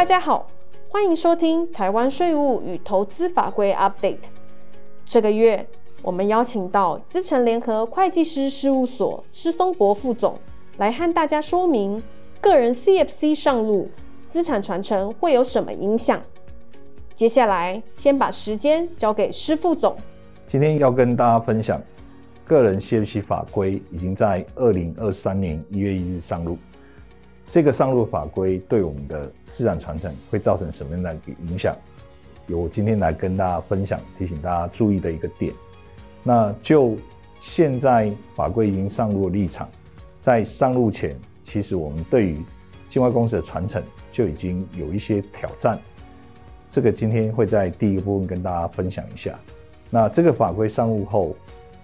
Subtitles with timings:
[0.00, 0.46] 大家好，
[0.88, 4.16] 欢迎收听台湾税务与投资法规 Update。
[5.04, 5.68] 这个月，
[6.00, 10.38] 我们邀请到资诚联合会计师事务所施松博副总
[10.78, 12.02] 来和大家说明
[12.40, 13.90] 个人 CFC 上路
[14.26, 16.22] 资产传承会有什么影响。
[17.14, 19.94] 接下来，先把时间交给施副总。
[20.46, 21.78] 今天要跟大家分享，
[22.46, 26.56] 个人 CFC 法规已经在二零二三年一月一日上路。
[27.50, 31.16] 这个上路法规对我们的自然传承会造成什么样的
[31.48, 31.76] 影响？
[32.46, 35.52] 由我今天来跟大家分享，提醒大家注意的一个点。
[36.22, 36.96] 那就
[37.40, 39.68] 现在法规已经上路的立场，
[40.20, 42.40] 在上路前，其实我们对于
[42.86, 45.76] 境外公司的传承就已经有一些挑战。
[46.70, 49.36] 这个今天会在第一个部分跟大家分享一下。
[49.90, 51.34] 那这个法规上路后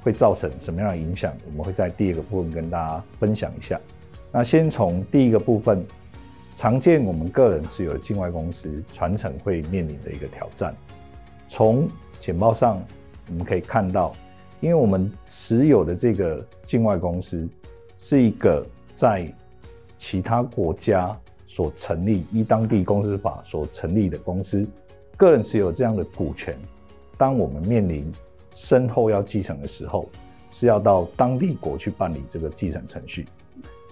[0.00, 1.32] 会造成什么样的影响？
[1.44, 3.80] 我们会在第二个部分跟大家分享一下。
[4.38, 5.82] 那先从第一个部分，
[6.54, 10.76] 常见我们个人持有的境外公司传承会面临的一个挑战。
[11.48, 11.88] 从
[12.18, 12.78] 简报上
[13.30, 14.14] 我们可以看到，
[14.60, 17.48] 因为我们持有的这个境外公司
[17.96, 19.26] 是一个在
[19.96, 24.68] 其他国家所成立、依当地公司法所成立的公司，
[25.16, 26.54] 个人持有这样的股权，
[27.16, 28.12] 当我们面临
[28.52, 30.06] 身后要继承的时候，
[30.50, 33.26] 是要到当地国去办理这个继承程序。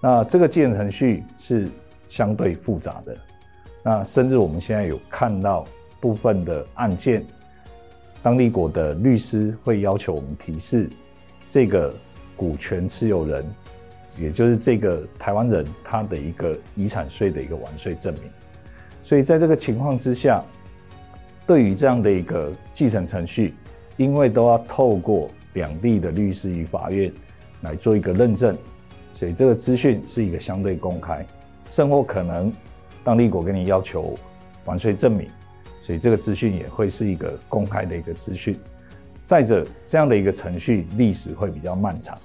[0.00, 1.68] 那这个继承程序是
[2.08, 3.16] 相对复杂的，
[3.82, 5.64] 那甚至我们现在有看到
[6.00, 7.24] 部分的案件，
[8.22, 10.88] 当地国的律师会要求我们提示
[11.48, 11.92] 这个
[12.36, 13.44] 股权持有人，
[14.16, 18.22] 也就是这个台湾人他的一个遗产税的一个完税证明。
[19.02, 20.42] 所以在这个情况之下，
[21.46, 23.54] 对于这样的一个继承程序，
[23.96, 27.12] 因为都要透过两地的律师与法院
[27.62, 28.56] 来做一个认证。
[29.18, 31.26] 所以这个资讯是一个相对公开，
[31.68, 32.52] 甚或可能
[33.02, 34.16] 当地国给你要求
[34.64, 35.28] 完税证明，
[35.80, 38.56] 所以这个资讯也会是一个公开的一个资讯。
[39.24, 42.16] 再者，这样的一个程序历史会比较漫长，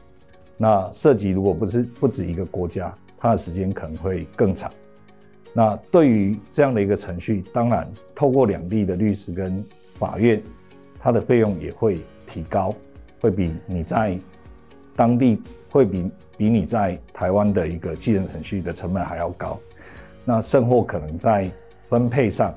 [0.55, 4.71] 那涉及如果不是不止一个国家，它的时间可能会更长。
[5.51, 9.65] 那对于这样的一个程序，当然透过两地的律师跟
[9.97, 10.39] 法院，
[10.99, 12.71] 它的费用也会提高，
[13.19, 14.15] 会比你在
[14.95, 16.09] 当地会比。
[16.35, 19.57] 比你在台湾的一个继承程序的成本还要高，
[20.25, 21.49] 那甚或可能在
[21.87, 22.51] 分配上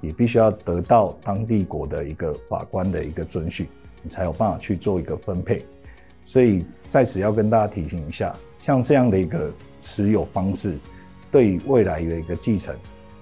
[0.00, 3.68] 也必须要得到当地国的一个法官的一个准许，
[4.02, 5.64] 你才有办法去做一个分配。
[6.26, 9.48] 所以在此要跟大家提醒一下，像这样的一个
[9.80, 10.76] 持有方式，
[11.30, 12.74] 对于未来的一个继承，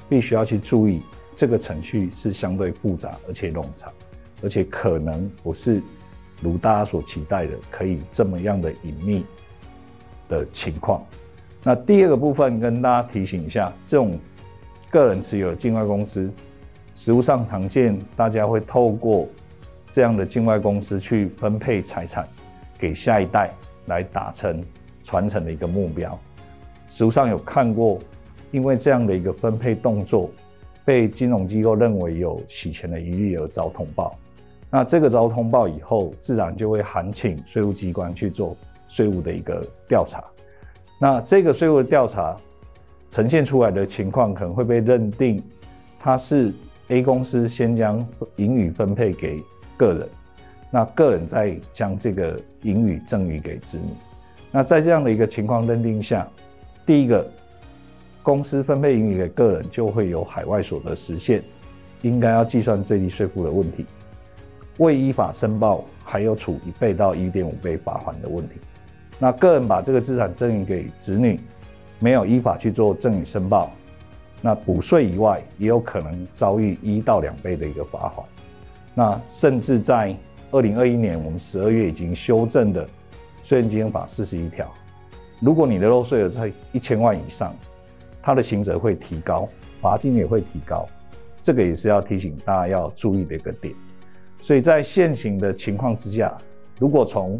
[0.09, 1.03] 必须要去注意
[1.34, 3.92] 这个程序是相对复杂而且冗长，
[4.42, 5.82] 而且可能不是
[6.41, 9.25] 如大家所期待的可以这么样的隐秘。
[10.31, 11.05] 的情况，
[11.65, 14.17] 那第二个部分跟大家提醒一下，这种
[14.89, 16.31] 个人持有的境外公司，
[16.95, 19.27] 实务上常见，大家会透过
[19.91, 22.28] 这样的境外公司去分配财产
[22.78, 23.51] 给下一代，
[23.87, 24.62] 来达成
[25.03, 26.17] 传承的一个目标。
[26.89, 27.99] 实务上有看过，
[28.53, 30.31] 因为这样的一个分配动作，
[30.84, 34.17] 被金融机构认为有洗钱的疑虑而遭通报。
[34.71, 38.57] 那这个遭通报以后，自然就会函请税务机关去做。
[38.93, 40.25] 税务的一个调查，
[41.01, 42.37] 那这个税务的调查
[43.09, 45.41] 呈现出来的情况，可能会被认定
[45.97, 46.53] 它是
[46.89, 48.05] A 公司先将
[48.35, 49.41] 盈余分配给
[49.77, 50.09] 个人，
[50.73, 53.95] 那个人再将这个盈余赠与给子女。
[54.51, 56.27] 那在这样的一个情况认定下，
[56.85, 57.25] 第一个，
[58.25, 61.45] 公司分配盈余给个人就会有海外所得实现，
[62.03, 63.87] 应该要计算最低税负的问题，
[64.81, 68.55] 未依法申报还有处一倍到一点五倍罚款的问题。
[69.19, 71.39] 那个人把这个资产赠与给子女，
[71.99, 73.71] 没有依法去做赠与申报，
[74.41, 78.27] 那补税以外，也有可能遭遇一到两倍的一个罚款。
[78.95, 80.17] 那甚至在
[80.51, 82.87] 二零二一年，我们十二月已经修正的
[83.43, 84.67] 《税捐稽征法》四十一条，
[85.41, 87.54] 如果你的漏税额在一千万以上，
[88.22, 89.47] 它的刑责会提高，
[89.83, 90.89] 罚金也会提高，
[91.39, 93.75] 这个也是要提醒大家要注意的一个点。
[94.41, 96.37] 所以在现行的情况之下，
[96.78, 97.39] 如果从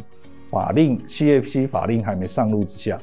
[0.51, 2.99] 法令 CFC 法令还没上路之下，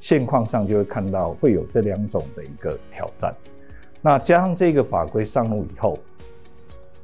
[0.00, 3.34] 现况上就会看到会有这两种的一个挑战。
[4.02, 5.98] 那加上这个法规上路以后，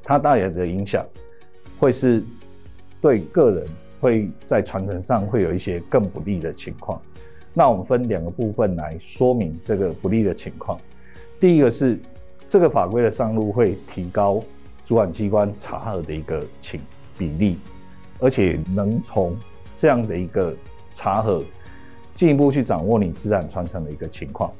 [0.02, 1.04] 它带来的影响
[1.78, 2.22] 会是
[3.00, 3.66] 对个人
[4.00, 7.00] 会在传承上会有一些更不利的情况。
[7.54, 10.78] 那我们分两个部分来说明这个不利的情况。
[11.38, 11.98] 第一个是
[12.48, 14.42] 这个法规的上路会提高
[14.84, 16.80] 主管机关查核的一个情
[17.16, 17.58] 比例，
[18.18, 19.36] 而且能从
[19.74, 20.54] 这样的一个
[20.92, 21.42] 查核，
[22.14, 24.52] 进一步去掌握你资产传承的一个情况。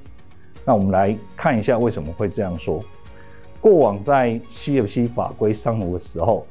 [0.65, 2.83] 那我们来看一下为什么会这样说。
[3.61, 6.47] 过往在 CFC 法规上路的时候，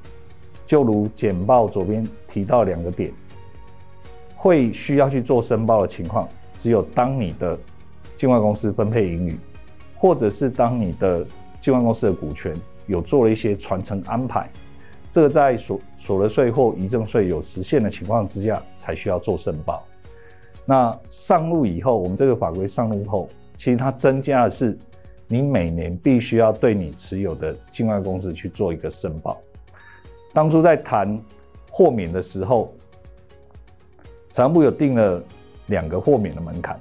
[0.66, 3.12] 就如简报左边提到两个点，
[4.36, 7.58] 会需要去做申报的情况，只有当你的
[8.16, 9.38] 境外公司分配盈余，
[9.98, 11.26] 或者是当你的
[11.60, 12.54] 境外公司的股权
[12.92, 14.48] 有做了一些传承安排，
[15.10, 19.84] 这个在所所得税或遗赠税有实现的情况之下，才需要做申报。
[20.66, 24.78] 那上路以后，我们这个法规上路后，其实它增加的是。
[25.34, 29.40] 你每年必须要对你持有的境外公司去做一个申报。
[30.34, 31.18] 当初在谈
[31.70, 32.74] 豁免的时候，
[34.30, 35.24] 财政部有定了
[35.68, 36.78] 两个豁免的门槛。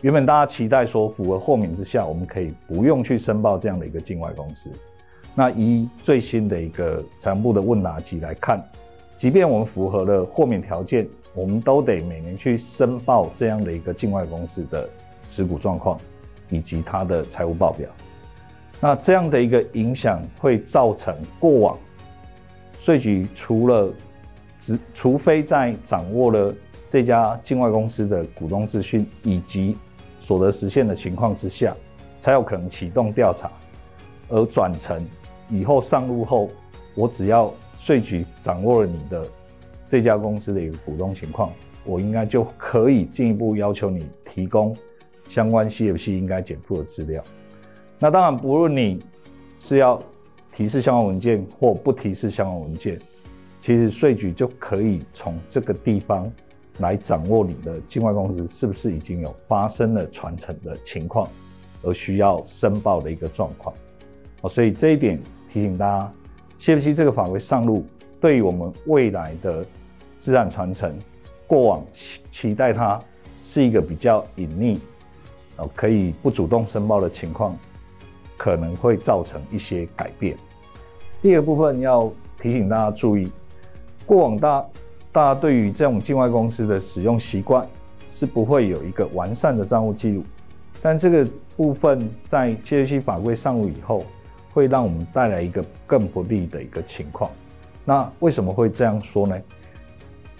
[0.00, 4.70] 原本大家期待说，符合豁免之下，我们可以不用去申报这样的一个境外公司。
[5.40, 8.62] 那以最新的一个财政部的问答集来看，
[9.16, 14.86] 即便我们符合了豁免条件，我们都得每年去申报这样的一个境外公司的
[15.26, 15.98] 持股状况。
[16.50, 17.88] 以及它的财务报表，
[18.80, 21.78] 那这样的一个影响会造成过往
[22.78, 23.90] 税局除了
[24.58, 26.52] 只除非在掌握了
[26.88, 29.78] 这家境外公司的股东资讯以及
[30.18, 31.74] 所得实现的情况之下，
[32.18, 33.48] 才有可能启动调查，
[34.28, 35.06] 而转成
[35.50, 36.50] 以后上路后，
[36.94, 39.26] 我只要税局掌握了你的
[39.86, 41.52] 这家公司的一个股东情况，
[41.84, 44.76] 我应该就可以进一步要求你提供。
[45.28, 47.22] 相关 CFC 应该检附的资料，
[48.00, 49.00] 那当然不论你
[49.58, 50.02] 是要
[50.52, 53.00] 提示相关文件或不提示相关文件，
[53.60, 56.28] 其实税局就可以从这个地方
[56.78, 61.28] 来掌握你的境外公司是不是已经有发生了传承的情况，
[61.82, 63.72] 而需要申报的一个状况。
[64.40, 66.12] 哦，所以这一点提醒大家
[66.58, 67.84] ，CFC 这个法规上路，
[68.20, 69.64] 对于我们未来的
[70.16, 70.96] 资产传承，
[71.46, 73.00] 过往期期待它
[73.42, 74.78] 是一个比较隐匿。
[75.56, 77.54] 哦可以不主动申报的情况，
[78.38, 80.34] 可能会造成一些改变。
[81.20, 82.10] 第二部分要
[82.40, 83.30] 提醒大家注意，
[84.06, 84.66] 过往大
[85.12, 87.68] 大家对于这种境外公司的使用习惯
[88.08, 90.24] 是不会有一个完善的账务记录，
[90.80, 94.02] 但这个部分在 CFC 法规上路以后，
[94.52, 97.30] 会让我们带来一个更不利的一个情况。
[97.84, 99.40] 那为什么会这样说呢？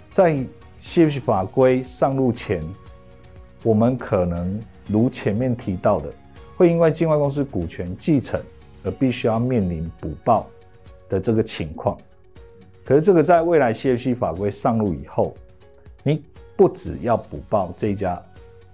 [0.09, 0.37] 在
[0.77, 2.63] CFC 法规上路前，
[3.63, 4.61] 我们可能。
[4.87, 6.11] 如前面提到的，
[6.57, 8.41] 会因为境外公司股权继承
[8.83, 10.47] 而必须要面临补报
[11.07, 11.97] 的这个情况。
[12.83, 15.33] 可是这个在未来 CFC 法规上路以后，
[16.03, 16.25] 你
[16.57, 18.21] 不只要补报这家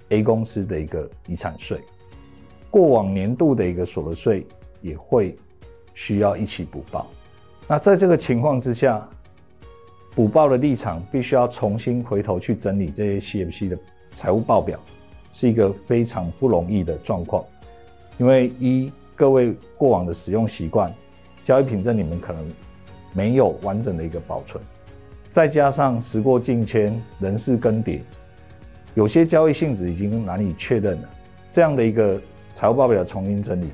[0.10, 1.81] A 公司的一个遗产税，
[2.72, 4.48] 过往年度的一个所得税
[4.81, 5.35] 也会
[5.94, 7.07] 需要一起补报。
[7.68, 9.07] 那在这个情况之下，
[10.15, 13.77] 补报的立场必须要重新回头去整理这些 CFC 的
[14.13, 14.79] 财务报表。
[15.29, 17.44] 是一个非常不容易的状况，
[18.18, 20.91] 因为一各位过往的使用习惯，
[21.44, 22.50] 交易凭证你们可能
[23.13, 24.63] 没有完整的一个保存，
[25.29, 28.00] 再加上时过境迁、人事更迭，
[28.95, 31.09] 有些交易性质已经难以确认了，
[31.51, 32.19] 这样的一个
[32.53, 33.68] 财务报表重新整理，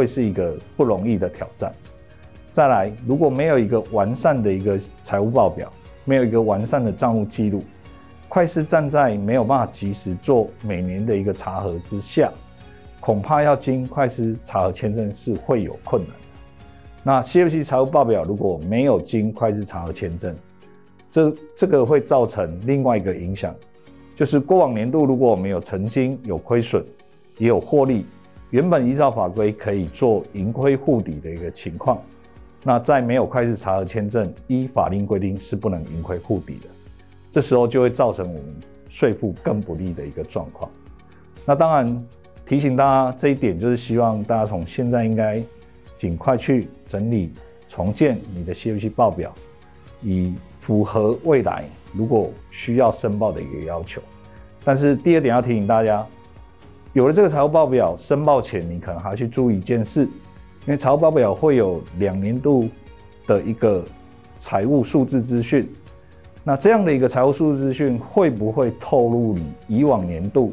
[0.00, 1.70] 会是一个不容易的挑战。
[2.50, 5.70] 再来，如果没有一个完善的一个财务报表，
[6.06, 7.62] 没有一个完善的账务记录。
[8.30, 12.32] 会计站在没有办法及时做每年的一个查核之下，
[12.98, 16.16] 恐怕要经会计查核签证是会有困难的。
[17.02, 20.34] 那 CFC 财务报表如果没有经会计查核签证，
[21.10, 23.54] 这这个会造成另外一个影响，
[24.16, 26.82] 就是过往年度如果我们有曾经有亏损，
[27.36, 28.06] 也有获利，
[28.50, 32.02] 原本依照法规可以做盈亏互抵的一个情况，
[32.64, 36.66] 那在没有快速查核签证，依法令规定是不能盈亏互抵的。
[37.30, 38.56] 这时候就会造成我们
[38.88, 40.68] 税负更不利的一个状况。
[41.46, 42.06] 那当然
[42.44, 45.40] 提醒大家这一点，就是希望大家从现在应该
[45.96, 47.32] 尽快去整理
[47.68, 49.32] 重建你的 CFC 报表，
[50.02, 54.02] 以符合未来如果需要申报的一个要求。
[54.64, 56.04] 但是第二点要提醒大家，
[56.92, 62.68] 有了这个财务报表申报前，你可能还要去注意一件事，因为财务报表会有两年度
[63.28, 63.84] 的一个
[64.38, 65.70] 财务数字资讯。
[66.42, 70.52] 那这样的一个财务数字资讯会不会透露你以往年度？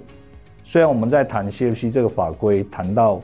[0.63, 3.19] 虽然我们在谈 CFC 这个法规，谈到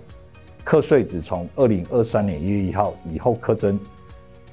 [0.63, 3.79] 课税只从二零二三年一月一号以后课征，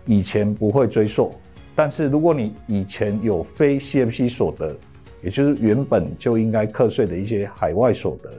[0.04, 1.32] 以前不会追溯。
[1.74, 4.76] 但是如果你以前有非 CFC 所得，
[5.22, 8.30] 也就是原本就应该课税的一些海外所得，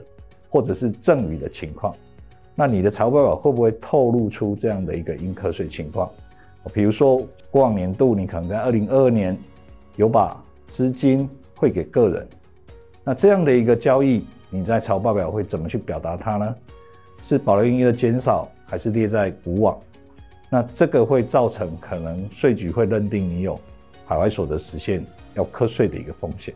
[0.52, 1.92] 或者是赠与的情况，
[2.54, 6.08] 那你的财务报表会不会透露出这样的一个应课税情况？
[6.72, 9.36] 比如说过往年度你可能在二零二二年。
[9.96, 12.26] 有把资金汇给个人，
[13.04, 16.56] 那这样的一个交易你在财务报表会怎么去表达它呢？
[17.20, 19.78] 是保留盈余的减少，还是列在无往？
[20.48, 23.60] 那这个会造成可能税局会认定你有
[24.06, 25.04] 海外所得实现
[25.34, 26.54] 要课税的一个风险。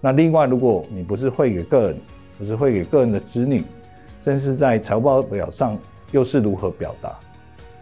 [0.00, 1.96] 那另外，如果你不是汇给个人，
[2.38, 3.62] 可是会给个人的子女，
[4.20, 5.78] 正是在财务报表上
[6.10, 7.18] 又是如何表达？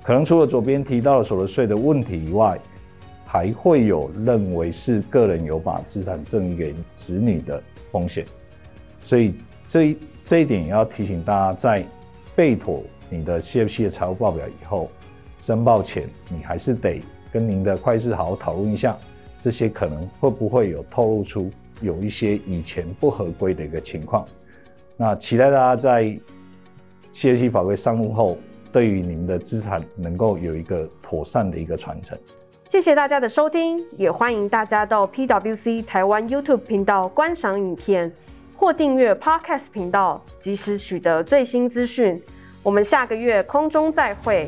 [0.03, 2.59] 可能除了左边提到的所得税的问题以外，
[3.27, 8.25] 还会有认为是个人有把资产赠与给子女的风险。
[9.03, 9.35] 所以
[9.67, 11.85] 这这一点也要提醒大家，在
[12.35, 14.91] 备妥你的 CFC 的财务报表以后。
[15.39, 17.01] 申报前，你还是得
[17.33, 18.95] 跟您的会计师好好讨论一下，
[19.39, 24.23] 这些可能会不会有透露出有一些以前不合规的一个情况。
[25.01, 26.03] 那期待大家在
[27.11, 28.37] C A C 法规上路后，
[28.71, 32.19] 对于您的资产能够有一个妥善的一个传承。
[32.69, 38.13] 谢谢大家的收听，也欢迎大家到 PwC 台湾 YouTube 频道观赏影片，
[38.55, 42.23] 或订阅 Podcast 频道，及时取得最新资讯。
[42.63, 44.47] 我们下个月空中再会。